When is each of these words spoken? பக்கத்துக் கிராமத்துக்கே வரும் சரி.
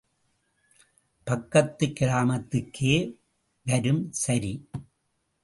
பக்கத்துக் 1.23 1.97
கிராமத்துக்கே 1.99 2.95
வரும் 3.65 4.11
சரி. 4.11 4.69